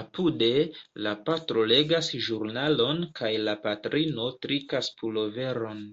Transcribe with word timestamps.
Apude, 0.00 0.48
la 1.06 1.12
patro 1.28 1.64
legas 1.72 2.12
ĵurnalon 2.28 3.02
kaj 3.22 3.34
la 3.48 3.58
patrino 3.66 4.30
trikas 4.46 4.94
puloveron... 5.02 5.86